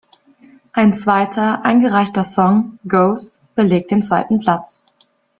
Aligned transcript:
Ein 0.73 0.95
zweiter, 0.95 1.63
eingereichter 1.63 2.23
Song, 2.23 2.79
Ghost, 2.87 3.39
belegte 3.53 3.93
den 3.93 4.01
zweiten 4.01 4.39
Platz. 4.39 4.81